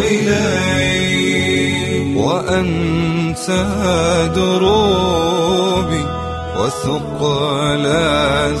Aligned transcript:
إليه 0.00 2.16
وأنسى 2.16 3.64
دروبي 4.34 6.04
وثقل 6.58 7.84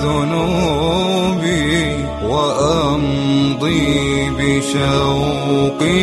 ذنوبي 0.04 1.72
وأمضي 2.28 4.30
بشوقي 4.30 6.02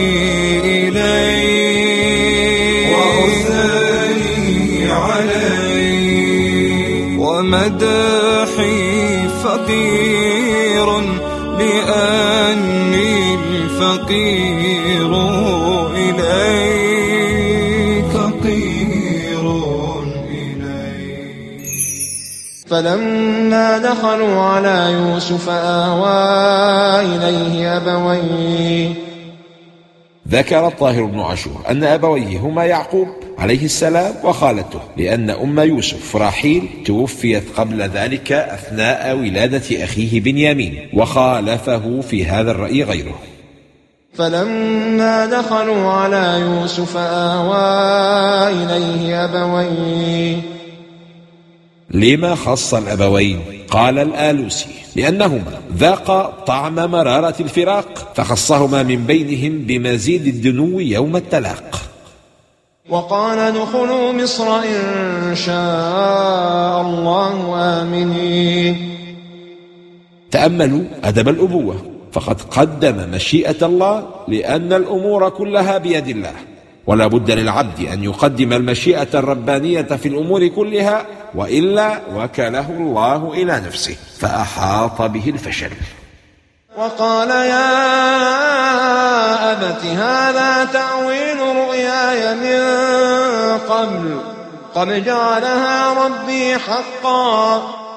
إليه 0.88 2.96
وأثني 2.96 4.92
عليه 4.92 7.18
ومدحي 7.18 8.80
فقير 9.44 10.88
لأني 11.60 13.19
الفقير 13.80 15.16
إليك 15.96 17.26
فقير 18.06 19.44
إليك. 20.30 21.68
فلما 22.68 23.78
دخلوا 23.78 24.42
على 24.42 24.92
يوسف 24.94 25.50
آوى 25.50 26.20
إليه 27.16 27.78
أبويه. 27.78 28.94
ذكر 30.30 30.68
الطاهر 30.68 31.04
بن 31.04 31.20
عاشور 31.20 31.62
أن 31.70 31.84
أبويه 31.84 32.38
هما 32.38 32.66
يعقوب 32.66 33.08
عليه 33.38 33.66
السلام 33.66 34.14
وخالته 34.24 34.80
لأن 34.98 35.30
أم 35.30 35.60
يوسف 35.60 36.16
راحيل 36.16 36.70
توفيت 36.86 37.44
قبل 37.58 37.82
ذلك 37.82 38.32
أثناء 38.32 39.18
ولادة 39.18 39.84
أخيه 39.84 40.22
بنيامين 40.22 40.90
وخالفه 40.94 42.02
في 42.02 42.26
هذا 42.26 42.52
الرأي 42.52 42.84
غيره. 42.84 43.20
فلما 44.20 45.26
دخلوا 45.26 45.92
على 45.92 46.40
يوسف 46.40 46.98
آوى 46.98 47.58
إليه 48.64 49.26
أبويه. 49.26 50.42
لما 51.92 52.36
خص 52.36 52.74
الأبوين؟ 52.74 53.42
قال 53.72 54.00
الآلوسي 54.00 54.68
لأنهما 54.96 55.52
ذاقا 55.78 56.44
طعم 56.48 56.76
مرارة 56.76 57.36
الفراق 57.40 58.12
فخصهما 58.16 58.84
من 58.84 59.06
بينهم 59.06 59.60
بمزيد 59.60 60.28
الدنو 60.28 60.80
يوم 60.80 61.16
التلاق. 61.16 61.82
وقال 62.90 63.40
ادخلوا 63.40 64.12
مصر 64.12 64.60
إن 64.60 65.36
شاء 65.36 66.82
الله 66.82 67.56
آمنين. 67.82 68.96
تأملوا 70.32 70.84
أدب 71.04 71.30
الأبوة. 71.30 71.89
فقد 72.12 72.42
قدم 72.42 73.12
مشيئة 73.12 73.66
الله 73.66 74.10
لأن 74.28 74.74
الأمور 74.74 75.30
كلها 75.30 75.78
بيد 75.78 76.08
الله. 76.08 76.34
ولا 76.88 77.08
بد 77.08 77.32
للعبد 77.32 77.80
أن 77.80 78.04
يقدم 78.04 78.54
المشيئة 78.54 79.08
الربانية 79.14 79.82
في 79.82 80.08
الأمور 80.08 80.48
كلها 80.48 81.06
وإلا 81.36 82.00
وكله 82.16 82.70
الله 82.70 83.34
إلى 83.34 83.62
نفسه 83.68 83.96
فأحاط 84.20 85.02
به 85.02 85.30
الفشل. 85.30 85.72
وقال 86.78 87.30
يا 87.30 87.70
أبت 89.52 89.86
هذا 89.86 90.66
تأويل 90.74 91.40
رؤياي 91.56 92.36
من 92.36 92.62
قبل. 93.58 94.20
قد 94.76 95.06
جعلها 95.06 96.06
ربي 96.06 96.58
حقا. 96.58 97.89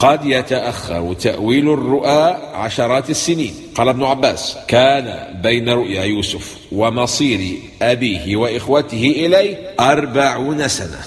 قد 0.00 0.24
يتأخر 0.24 1.14
تأويل 1.14 1.72
الرؤى 1.72 2.36
عشرات 2.54 3.10
السنين. 3.10 3.54
قال 3.74 3.88
ابن 3.88 4.04
عباس 4.04 4.56
كان 4.68 5.34
بين 5.42 5.68
رؤيا 5.68 6.04
يوسف 6.04 6.56
ومصير 6.72 7.58
أبيه 7.82 8.36
وإخوته 8.36 9.14
إليه 9.16 9.74
أربعون 9.80 10.68
سنة. 10.68 11.00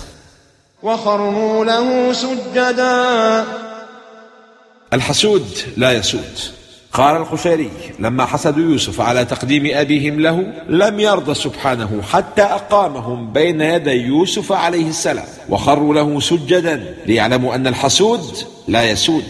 وخروا 0.84 1.66
له 1.66 2.14
سجدا. 2.14 3.46
الحسود 4.94 5.48
لا 5.78 5.92
يسود. 5.92 6.40
قال 6.94 7.16
القشيري 7.16 7.70
لما 8.00 8.26
حسدوا 8.26 8.64
يوسف 8.64 9.02
على 9.02 9.26
تقديم 9.26 9.70
أبيهم 9.74 10.20
له 10.20 10.54
لم 10.70 11.00
يرضى 11.00 11.34
سبحانه 11.34 12.02
حتى 12.12 12.42
أقامهم 12.42 13.34
بين 13.34 13.62
يدي 13.62 13.92
يوسف 13.92 14.52
عليه 14.52 14.88
السلام 14.88 15.26
وخروا 15.50 15.94
له 15.96 16.20
سجدا 16.20 16.96
ليعلموا 17.06 17.56
أن 17.56 17.68
الحسود 17.68 18.22
لا 18.68 18.92
يسود. 18.92 19.26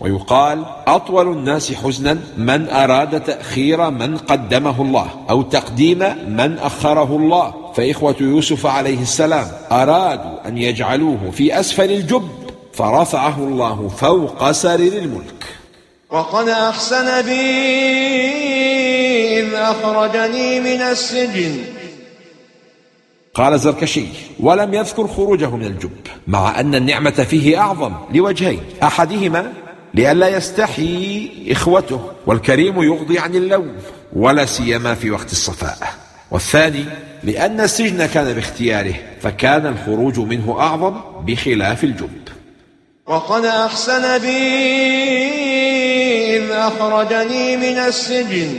ويقال 0.00 0.64
أطول 0.86 1.32
الناس 1.32 1.72
حزنا 1.72 2.18
من 2.36 2.68
أراد 2.68 3.20
تأخير 3.24 3.90
من 3.90 4.16
قدمه 4.16 4.82
الله 4.82 5.06
أو 5.30 5.42
تقديم 5.42 5.98
من 6.28 6.58
أخره 6.58 7.16
الله. 7.16 7.54
فإخوة 7.74 8.16
يوسف 8.20 8.66
عليه 8.66 9.02
السلام 9.02 9.46
أرادوا 9.72 10.48
أن 10.48 10.58
يجعلوه 10.58 11.30
في 11.32 11.60
أسفل 11.60 11.90
الجب 11.90 12.28
فرفعه 12.72 13.38
الله 13.38 13.88
فوق 13.88 14.50
سرير 14.50 14.92
الملك. 14.92 15.63
وقد 16.14 16.48
أحسن 16.48 17.22
بي 17.22 17.40
إذ 19.40 19.54
أخرجني 19.54 20.60
من 20.60 20.80
السجن. 20.82 21.64
قال 23.34 23.54
الزركشي 23.54 24.04
ولم 24.40 24.74
يذكر 24.74 25.06
خروجه 25.06 25.56
من 25.56 25.66
الجب 25.66 25.90
مع 26.26 26.60
أن 26.60 26.74
النعمة 26.74 27.10
فيه 27.10 27.60
أعظم 27.60 27.94
لوجهين 28.12 28.60
أحدهما 28.82 29.52
لئلا 29.94 30.28
يستحي 30.28 31.30
إخوته 31.50 32.00
والكريم 32.26 32.82
يغضي 32.82 33.18
عن 33.18 33.34
اللوم 33.34 33.76
ولا 34.12 34.44
سيما 34.44 34.94
في 34.94 35.10
وقت 35.10 35.32
الصفاء. 35.32 35.94
والثاني 36.30 36.84
لأن 37.22 37.60
السجن 37.60 38.06
كان 38.06 38.32
باختياره 38.32 38.94
فكان 39.20 39.66
الخروج 39.66 40.18
منه 40.18 40.56
أعظم 40.60 41.00
بخلاف 41.26 41.84
الجب. 41.84 42.24
وقد 43.06 43.44
أحسن 43.44 44.18
بي 44.18 45.63
أخرجني 46.68 47.56
من 47.56 47.78
السجن. 47.78 48.58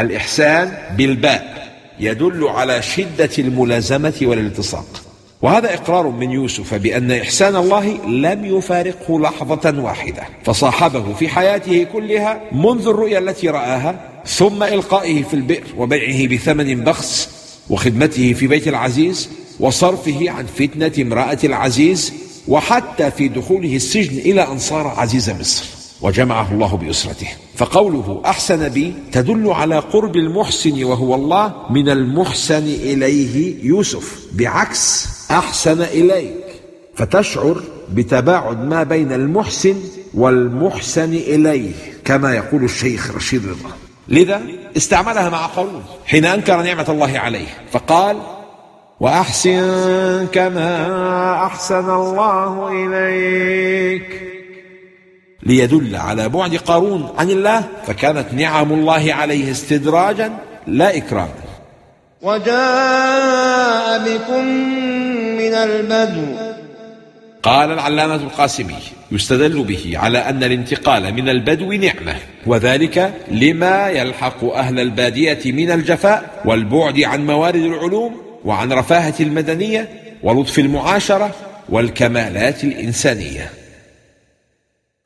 الإحسان 0.00 0.78
بالباء 0.96 1.68
يدل 2.00 2.44
على 2.48 2.82
شدة 2.82 3.30
الملازمة 3.38 4.14
والالتصاق. 4.22 5.02
وهذا 5.42 5.74
إقرار 5.74 6.08
من 6.08 6.30
يوسف 6.30 6.74
بأن 6.74 7.12
إحسان 7.12 7.56
الله 7.56 8.06
لم 8.06 8.44
يفارقه 8.44 9.20
لحظة 9.20 9.82
واحدة. 9.82 10.22
فصاحبه 10.44 11.14
في 11.14 11.28
حياته 11.28 11.86
كلها 11.92 12.40
منذ 12.52 12.88
الرؤيا 12.88 13.18
التي 13.18 13.48
رآها 13.48 14.00
ثم 14.26 14.62
إلقائه 14.62 15.22
في 15.22 15.34
البئر 15.34 15.66
وبيعه 15.76 16.28
بثمن 16.28 16.84
بخس 16.84 17.28
وخدمته 17.70 18.32
في 18.32 18.46
بيت 18.46 18.68
العزيز 18.68 19.28
وصرفه 19.60 20.30
عن 20.30 20.46
فتنة 20.46 20.92
امرأة 21.02 21.38
العزيز 21.44 22.12
وحتى 22.48 23.10
في 23.10 23.28
دخوله 23.28 23.76
السجن 23.76 24.18
إلى 24.18 24.42
أن 24.42 24.58
صار 24.58 24.86
عزيز 24.86 25.30
مصر. 25.30 25.77
وجمعه 26.02 26.52
الله 26.52 26.76
بأسرته. 26.76 27.28
فقوله 27.56 28.22
أحسن 28.26 28.68
بي 28.68 28.94
تدل 29.12 29.50
على 29.50 29.78
قرب 29.78 30.16
المحسن 30.16 30.84
وهو 30.84 31.14
الله 31.14 31.52
من 31.70 31.88
المحسن 31.88 32.64
إليه 32.64 33.64
يوسف. 33.64 34.26
بعكس 34.32 35.08
أحسن 35.30 35.82
إليك. 35.82 36.34
فتشعر 36.94 37.62
بتباعد 37.92 38.64
ما 38.64 38.82
بين 38.82 39.12
المحسن 39.12 39.76
والمحسن 40.14 41.12
إليه 41.14 41.72
كما 42.04 42.34
يقول 42.34 42.64
الشيخ 42.64 43.16
رشيد 43.16 43.46
رضا 43.46 43.70
لذا 44.08 44.42
استعملها 44.76 45.28
مع 45.28 45.46
قارون 45.46 45.82
حين 46.06 46.24
أنكر 46.24 46.62
نعمة 46.62 46.86
الله 46.88 47.18
عليه. 47.18 47.46
فقال 47.72 48.16
وأحسن 49.00 50.26
كما 50.32 51.46
أحسن 51.46 51.90
الله 51.90 52.68
إليك. 52.72 54.27
ليدل 55.42 55.96
على 55.96 56.28
بعد 56.28 56.56
قارون 56.56 57.08
عن 57.18 57.30
الله 57.30 57.64
فكانت 57.86 58.26
نعم 58.32 58.72
الله 58.72 59.14
عليه 59.14 59.50
استدراجا 59.50 60.32
لا 60.66 60.96
إكراما 60.96 61.48
وجاء 62.22 63.98
بكم 63.98 64.44
من 65.38 65.54
البدو. 65.54 66.26
قال 67.42 67.72
العلامة 67.72 68.14
القاسمي 68.14 68.74
يستدل 69.12 69.62
به 69.62 69.92
على 69.94 70.18
أن 70.18 70.44
الانتقال 70.44 71.14
من 71.14 71.28
البدو 71.28 71.72
نعمة 71.72 72.14
وذلك 72.46 73.14
لما 73.30 73.88
يلحق 73.88 74.44
أهل 74.44 74.80
البادية 74.80 75.52
من 75.52 75.70
الجفاء 75.70 76.42
والبعد 76.44 77.00
عن 77.00 77.26
موارد 77.26 77.62
العلوم 77.62 78.16
وعن 78.44 78.72
رفاهة 78.72 79.14
المدنية 79.20 79.88
ولطف 80.22 80.58
المعاشرة 80.58 81.34
والكمالات 81.68 82.64
الإنسانية. 82.64 83.50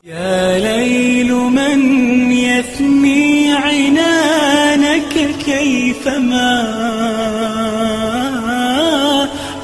يا 0.04 0.58
ليل 0.58 1.32
من 1.32 2.32
يثني 2.32 3.52
عنانك 3.52 5.14
كيفما 5.44 6.62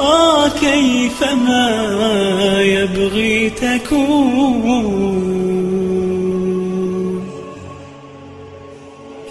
آه 0.01 0.49
كيفما 0.49 1.71
يبغي 2.63 3.51
تكون. 3.51 5.09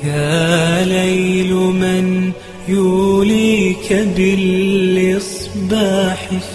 يا 0.04 0.86
ليل 0.86 1.54
من 1.54 2.32
يوليك 2.68 3.94
بالإصباح 4.18 5.50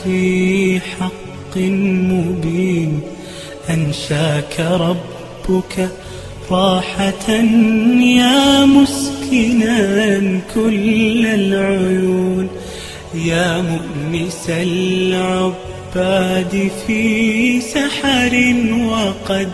في 0.04 0.80
حق 0.80 1.58
أنشاك 4.02 4.60
ربك 4.60 5.88
راحة 6.50 7.30
يا 8.00 8.64
مسكنا 8.64 10.40
كل 10.54 11.26
العيون 11.26 12.48
يا 13.14 13.62
مؤنس 13.62 14.50
العباد 14.50 15.50
في 16.86 17.60
سحر 17.60 18.54
وقد 18.90 19.48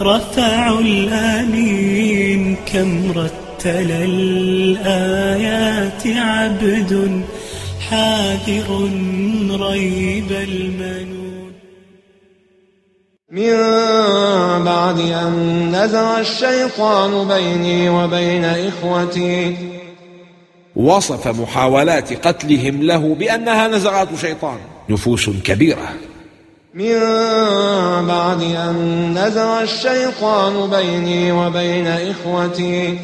رفعوا 0.00 0.80
الآنين 0.80 2.56
كم 2.72 3.12
رتل 3.16 3.90
الآيات 4.70 5.36
عبد 6.06 7.22
حاذر 7.90 8.90
ريب 9.50 10.32
المنون 10.32 11.19
من 13.30 13.52
بعد 14.64 15.00
أن 15.00 15.70
نزغ 15.76 16.20
الشيطان 16.20 17.28
بيني 17.28 17.88
وبين 17.88 18.44
إخوتي. 18.44 19.56
وصف 20.76 21.40
محاولات 21.40 22.26
قتلهم 22.26 22.82
له 22.82 23.14
بأنها 23.14 23.68
نزغات 23.68 24.08
شيطان. 24.20 24.58
نفوس 24.88 25.30
كبيرة. 25.30 25.88
من 26.74 26.98
بعد 28.06 28.42
أن 28.42 29.14
نزغ 29.18 29.62
الشيطان 29.62 30.70
بيني 30.70 31.32
وبين 31.32 31.86
إخوتي. 31.86 32.98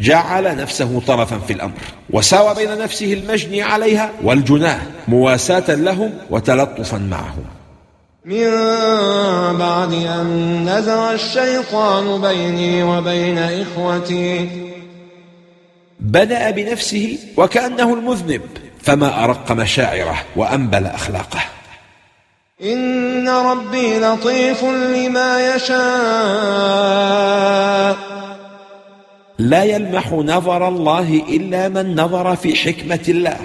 جعل 0.00 0.56
نفسه 0.56 1.02
طرفا 1.06 1.38
في 1.38 1.52
الأمر 1.52 1.80
وساوى 2.10 2.54
بين 2.54 2.78
نفسه 2.78 3.12
المجني 3.12 3.62
عليها 3.62 4.10
والجناه 4.22 4.80
مواساة 5.08 5.74
لهم 5.74 6.10
وتلطفا 6.30 6.98
معهم. 6.98 7.44
من 8.24 8.50
بعد 9.58 9.92
أن 9.92 10.64
نزغ 10.68 11.12
الشيطان 11.12 12.20
بيني 12.20 12.82
وبين 12.82 13.38
إخوتي. 13.38 14.48
بدأ 16.00 16.50
بنفسه 16.50 17.18
وكأنه 17.36 17.94
المذنب 17.94 18.42
فما 18.82 19.24
أرق 19.24 19.52
مشاعره 19.52 20.24
وأنبل 20.36 20.86
أخلاقه. 20.86 21.40
إن 22.62 23.28
ربي 23.28 23.98
لطيف 23.98 24.64
لما 24.64 25.54
يشاء. 25.54 25.82
لا 29.38 29.64
يلمح 29.64 30.12
نظر 30.12 30.68
الله 30.68 31.22
إلا 31.28 31.68
من 31.68 32.00
نظر 32.00 32.36
في 32.36 32.56
حكمة 32.56 33.04
الله 33.08 33.38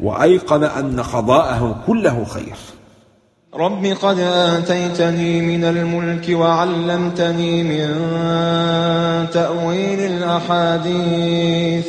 وأيقن 0.00 0.64
أن 0.64 1.00
قضاءه 1.00 1.82
كله 1.86 2.24
خير. 2.24 2.56
رب 3.56 3.86
قد 4.02 4.18
آتيتني 4.18 5.40
من 5.40 5.64
الملك 5.64 6.26
وعلمتني 6.28 7.62
من 7.62 7.86
تأويل 9.30 10.00
الأحاديث. 10.00 11.86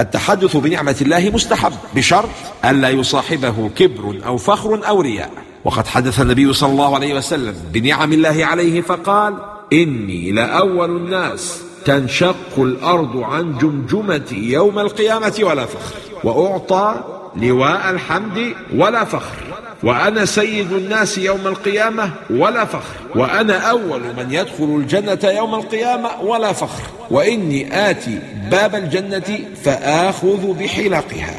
التحدث 0.00 0.56
بنعمة 0.56 0.96
الله 1.00 1.30
مستحب 1.30 1.72
بشرط 1.94 2.28
ألا 2.64 2.88
يصاحبه 2.90 3.70
كبر 3.76 4.18
أو 4.26 4.36
فخر 4.36 4.88
أو 4.88 5.00
رياء. 5.00 5.30
وقد 5.64 5.86
حدث 5.86 6.20
النبي 6.20 6.52
صلى 6.52 6.70
الله 6.70 6.94
عليه 6.94 7.14
وسلم 7.14 7.54
بنعم 7.72 8.12
الله 8.12 8.44
عليه 8.44 8.80
فقال 8.80 9.34
إني 9.72 10.32
لأول 10.32 10.96
الناس 10.96 11.62
تنشق 11.84 12.58
الأرض 12.58 13.16
عن 13.16 13.58
جمجمتي 13.58 14.36
يوم 14.36 14.78
القيامة 14.78 15.40
ولا 15.42 15.66
فخر 15.66 15.96
وأعطى 16.24 16.94
لواء 17.36 17.90
الحمد 17.90 18.54
ولا 18.74 19.04
فخر. 19.04 19.51
وأنا 19.82 20.24
سيد 20.24 20.72
الناس 20.72 21.18
يوم 21.18 21.46
القيامة 21.46 22.10
ولا 22.30 22.64
فخر. 22.64 22.96
وأنا 23.14 23.56
أول 23.56 24.00
من 24.00 24.26
يدخل 24.30 24.64
الجنة 24.64 25.30
يوم 25.30 25.54
القيامة 25.54 26.20
ولا 26.20 26.52
فخر. 26.52 26.82
وإني 27.10 27.90
آتي 27.90 28.18
باب 28.50 28.74
الجنة 28.74 29.38
فآخذ 29.64 30.52
بحلقها 30.52 31.34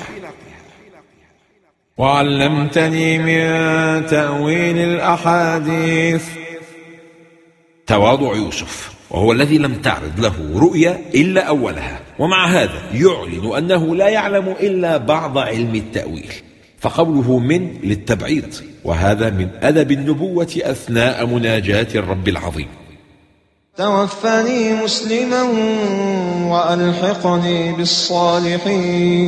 وعلمتني 1.98 3.18
من 3.18 4.06
تأويل 4.06 4.78
الأحاديث. 4.78 6.25
تواضع 7.88 8.36
يوسف 8.36 8.94
وهو 9.10 9.31
الذي 9.31 9.57
لم 9.57 9.74
تعرض 9.75 10.19
له 10.19 10.60
رؤيا 10.60 11.01
إلا 11.16 11.42
أولها. 11.42 12.00
ومع 12.19 12.45
هذا 12.45 12.81
يعلن 12.94 13.56
أنه 13.57 13.95
لا 13.95 14.10
يعلم 14.10 14.56
إلا 14.60 14.98
بعض 14.98 15.38
علم 15.38 15.75
التأويل. 15.75 16.34
فقوله 16.83 17.39
من 17.39 17.77
للتبعيض 17.83 18.53
وهذا 18.83 19.30
من 19.30 19.50
أدب 19.62 19.91
النبوة 19.91 20.47
أثناء 20.57 21.25
مناجاة 21.25 21.88
الرب 21.95 22.27
العظيم. 22.27 22.68
توفني 23.77 24.74
مسلما 24.74 25.44
وألحقني 26.51 27.71
بالصالحين. 27.71 29.24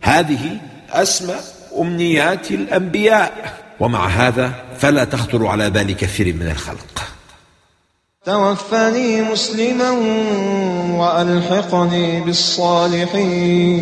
هذه 0.00 0.60
أسمى 0.90 1.34
أمنيات 1.80 2.50
الأنبياء. 2.50 3.54
ومع 3.80 4.06
هذا 4.06 4.52
فلا 4.78 5.04
تخطر 5.04 5.46
على 5.46 5.70
بال 5.70 5.96
كثير 5.96 6.34
من 6.34 6.50
الخلق. 6.50 7.04
توفني 8.24 9.22
مسلما 9.22 9.90
وألحقني 11.00 12.20
بالصالحين. 12.20 13.74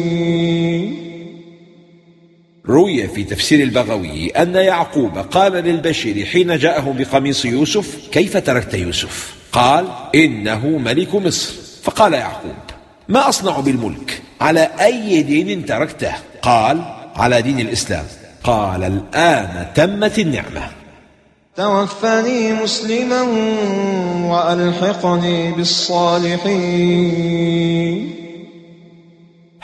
روي 2.68 3.08
في 3.08 3.24
تفسير 3.24 3.62
البغوي 3.62 4.30
أن 4.30 4.54
يعقوب 4.54 5.18
قال 5.18 5.52
للبشير 5.52 6.26
حين 6.26 6.58
جاءه 6.58 6.94
بقميص 6.98 7.44
يوسف 7.44 8.08
كيف 8.12 8.36
تركت 8.36 8.74
يوسف؟ 8.74 9.34
قال 9.52 9.86
إنه 10.14 10.66
ملك 10.66 11.14
مصر. 11.14 11.54
فقال 11.82 12.12
يعقوب 12.12 12.54
ما 13.08 13.28
أصنع 13.28 13.60
بالملك؟ 13.60 14.22
على 14.40 14.70
أي 14.80 15.22
دين 15.22 15.66
تركته؟ 15.66 16.12
قال 16.42 16.82
على 17.16 17.42
دين 17.42 17.60
الإسلام. 17.60 18.04
قال 18.44 18.84
الآن 18.84 19.66
تمت 19.74 20.18
النعمة. 20.18 20.70
توفني 21.56 22.52
مسلما 22.52 23.22
وألحقني 24.30 25.52
بالصالحين. 25.52 26.62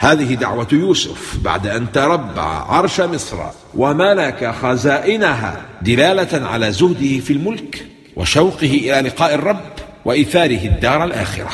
هذه 0.01 0.33
دعوة 0.33 0.67
يوسف 0.71 1.37
بعد 1.43 1.67
أن 1.67 1.91
تربع 1.91 2.43
عرش 2.43 3.01
مصر 3.01 3.37
وملك 3.75 4.55
خزائنها 4.61 5.61
دلالة 5.81 6.47
على 6.47 6.71
زهده 6.71 7.19
في 7.19 7.33
الملك 7.33 7.85
وشوقه 8.15 8.63
إلى 8.63 9.01
لقاء 9.09 9.33
الرب 9.33 9.61
وإيثاره 10.05 10.65
الدار 10.65 11.03
الآخرة. 11.03 11.49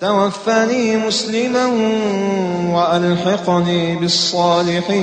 توفني 0.00 0.96
مسلما 0.96 1.66
وألحقني 2.76 3.96
بالصالحين. 3.96 5.00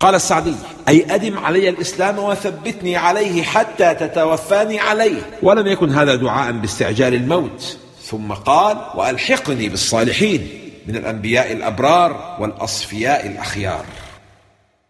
قال 0.00 0.14
السعدي 0.14 0.54
أي 0.88 1.14
أدم 1.14 1.38
علي 1.38 1.68
الإسلام 1.68 2.18
وثبتني 2.18 2.96
عليه 2.96 3.42
حتى 3.42 3.94
تتوفاني 3.94 4.80
عليه. 4.80 5.22
ولم 5.42 5.66
يكن 5.66 5.90
هذا 5.90 6.14
دعاء 6.14 6.52
باستعجال 6.52 7.14
الموت. 7.14 7.76
ثم 8.10 8.32
قال 8.32 8.76
وألحقني 8.94 9.68
بالصالحين 9.68 10.48
من 10.86 10.96
الأنبياء 10.96 11.52
الأبرار 11.52 12.36
والأصفياء 12.40 13.26
الأخيار. 13.26 13.84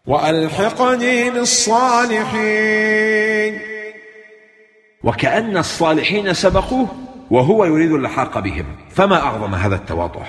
وألحقني 0.07 1.29
بالصالحين. 1.29 2.31
وكأن 5.03 5.57
الصالحين 5.57 6.33
سبقوه 6.33 6.87
وهو 7.31 7.65
يريد 7.65 7.91
اللحاق 7.91 8.39
بهم. 8.39 8.65
فما 8.89 9.15
أعظم 9.15 9.55
هذا 9.55 9.75
التواضع؟ 9.75 10.25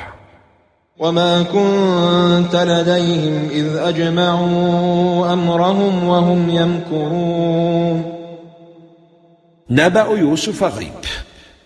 وما 0.98 1.42
كنت 1.42 2.56
لديهم 2.56 3.48
إذ 3.50 3.76
أجمعوا 3.76 5.32
أمرهم 5.32 6.04
وهم 6.04 6.50
يمكرون. 6.50 8.12
نبأ 9.70 10.06
يوسف 10.10 10.64
غيب. 10.64 10.92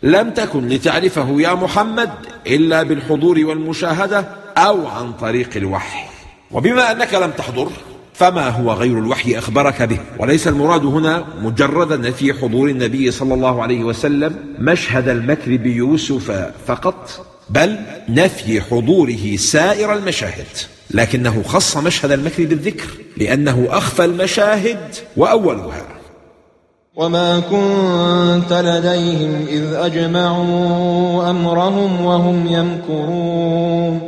لم 0.06 0.30
تكن 0.30 0.68
لتعرفه 0.68 1.36
يا 1.40 1.54
محمد 1.54 2.10
إلا 2.46 2.82
بالحضور 2.82 3.44
والمشاهدة 3.44 4.24
أو 4.56 4.86
عن 4.86 5.12
طريق 5.12 5.50
الوحي. 5.56 6.08
وبما 6.50 6.92
أنك 6.92 7.14
لم 7.14 7.30
تحضر 7.30 7.70
فما 8.14 8.48
هو 8.48 8.72
غير 8.72 8.98
الوحي 8.98 9.38
أخبرك 9.38 9.82
به؟ 9.82 9.98
وليس 10.18 10.48
المراد 10.48 10.84
هنا 10.84 11.24
مجرد 11.42 12.06
نفي 12.06 12.32
حضور 12.32 12.68
النبي 12.68 13.10
صلى 13.10 13.34
الله 13.34 13.62
عليه 13.62 13.84
وسلم 13.84 14.36
مشهد 14.58 15.08
المكر 15.08 15.56
بيوسف 15.56 16.50
فقط 16.66 17.26
بل 17.50 17.76
نفي 18.08 18.60
حضوره 18.60 19.36
سائر 19.36 19.92
المشاهد. 19.92 20.46
لكنه 20.90 21.42
خص 21.42 21.76
مشهد 21.76 22.10
المكر 22.10 22.44
بالذكر 22.44 22.88
لأنه 23.16 23.66
أخفى 23.70 24.04
المشاهد 24.04 24.94
وأولها. 25.16 25.95
وما 26.96 27.40
كنت 27.40 28.52
لديهم 28.52 29.46
إذ 29.48 29.74
أجمعوا 29.74 31.30
أمرهم 31.30 32.04
وهم 32.04 32.46
يمكرون. 32.46 34.00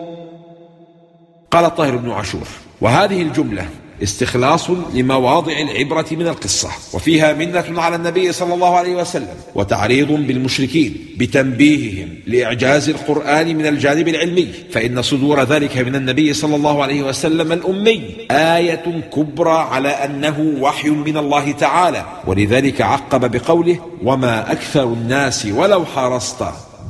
قال 1.50 1.64
الطاهر 1.64 1.96
بن 1.96 2.10
عاشور 2.10 2.48
وهذه 2.80 3.22
الجملة 3.22 3.66
استخلاص 4.02 4.70
لمواضع 4.94 5.52
العبرة 5.52 6.06
من 6.10 6.28
القصة 6.28 6.68
وفيها 6.94 7.32
منة 7.32 7.80
على 7.82 7.96
النبي 7.96 8.32
صلى 8.32 8.54
الله 8.54 8.76
عليه 8.76 8.96
وسلم 8.96 9.34
وتعريض 9.54 10.08
بالمشركين 10.08 11.06
بتنبيههم 11.16 12.08
لإعجاز 12.26 12.88
القرآن 12.88 13.56
من 13.56 13.66
الجانب 13.66 14.08
العلمي 14.08 14.48
فإن 14.70 15.02
صدور 15.02 15.42
ذلك 15.42 15.78
من 15.78 15.94
النبي 15.94 16.32
صلى 16.32 16.56
الله 16.56 16.82
عليه 16.82 17.02
وسلم 17.02 17.52
الأمي 17.52 18.16
آية 18.30 19.00
كبرى 19.14 19.58
على 19.58 19.88
أنه 19.88 20.54
وحي 20.60 20.90
من 20.90 21.16
الله 21.16 21.52
تعالى 21.52 22.06
ولذلك 22.26 22.80
عقب 22.80 23.30
بقوله 23.30 23.78
وما 24.02 24.52
أكثر 24.52 24.84
الناس 24.84 25.46
ولو 25.46 25.84
حرصت 25.84 26.44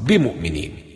بمؤمنين 0.06 0.87